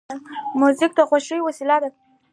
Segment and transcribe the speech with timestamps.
[0.59, 1.89] موزیک د خوښۍ وسیله ده.